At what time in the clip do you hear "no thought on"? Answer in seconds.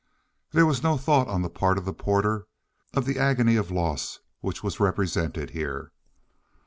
0.81-1.43